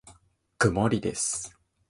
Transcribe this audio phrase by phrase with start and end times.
[0.57, 1.55] 曇りです。